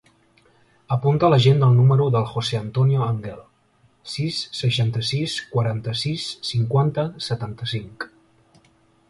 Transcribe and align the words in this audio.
Apunta 0.93 1.25
a 1.27 1.33
l'agenda 1.33 1.67
el 1.71 1.75
número 1.79 2.07
del 2.15 2.25
José 2.31 2.57
antonio 2.59 3.03
Anghel: 3.09 3.43
sis, 4.15 4.41
seixanta-sis, 4.61 5.37
quaranta-sis, 5.53 6.27
cinquanta, 6.55 7.07
setanta-cinc. 7.29 8.11